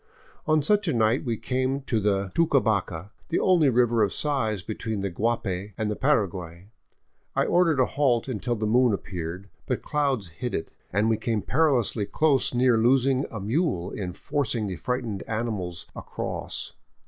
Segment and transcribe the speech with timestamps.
[0.47, 5.01] On such a night we came to the Tucabaca, the only river of size between
[5.01, 6.69] the Guapay and the Paraguay.
[7.35, 11.43] I ordered a halt until the moon appeared, but clouds hid it, and we came
[11.43, 12.07] perilously
[12.55, 16.73] near losing a mule in forcing the frightened animals across.